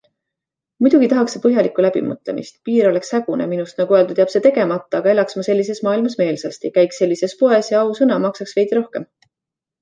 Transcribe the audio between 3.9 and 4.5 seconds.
öeldud, jääb see